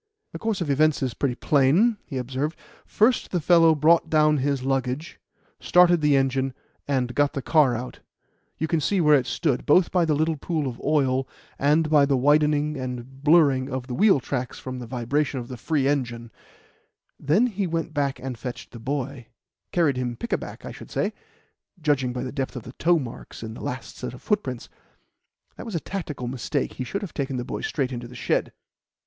"The 0.31 0.39
course 0.39 0.61
of 0.61 0.69
events 0.71 1.03
is 1.03 1.13
pretty 1.13 1.35
plain," 1.35 1.97
he 2.07 2.17
observed. 2.17 2.57
"First 2.87 3.29
the 3.29 3.39
fellow 3.39 3.75
brought 3.75 4.09
down 4.09 4.37
his 4.37 4.63
luggage, 4.63 5.19
started 5.59 6.01
the 6.01 6.15
engine, 6.17 6.55
and 6.87 7.13
got 7.13 7.33
the 7.33 7.41
car 7.43 7.75
out 7.75 7.99
you 8.57 8.67
can 8.67 8.81
see 8.81 8.99
where 8.99 9.15
it 9.15 9.27
stood, 9.27 9.63
both 9.63 9.91
by 9.91 10.05
the 10.05 10.15
little 10.15 10.37
pool 10.37 10.67
of 10.67 10.81
oil, 10.83 11.27
and 11.59 11.87
by 11.87 12.07
the 12.07 12.17
widening 12.17 12.77
and 12.77 13.21
blurring 13.21 13.69
of 13.69 13.85
the 13.85 13.93
wheel 13.93 14.19
tracks 14.19 14.57
from 14.57 14.79
the 14.79 14.87
vibration 14.87 15.39
of 15.39 15.49
the 15.49 15.55
free 15.55 15.87
engine; 15.87 16.31
then 17.19 17.45
he 17.45 17.67
went 17.67 17.93
back 17.93 18.17
and 18.17 18.39
fetched 18.39 18.71
the 18.71 18.79
boy 18.79 19.27
carried 19.71 19.97
him 19.97 20.15
pick 20.17 20.33
a 20.33 20.37
back, 20.39 20.65
I 20.65 20.71
should 20.71 20.89
say, 20.89 21.13
judging 21.79 22.11
by 22.11 22.23
the 22.23 22.31
depth 22.31 22.55
of 22.55 22.63
the 22.63 22.73
toe 22.79 22.97
marks 22.97 23.43
in 23.43 23.53
the 23.53 23.61
last 23.61 23.97
set 23.97 24.15
of 24.15 24.21
footprints. 24.23 24.67
That 25.57 25.65
was 25.67 25.75
a 25.75 25.79
tactical 25.79 26.27
mistake. 26.27 26.73
He 26.73 26.83
should 26.83 27.03
have 27.03 27.13
taken 27.13 27.37
the 27.37 27.45
boy 27.45 27.61
straight 27.61 27.91
into 27.91 28.07
the 28.07 28.15
shed." 28.15 28.51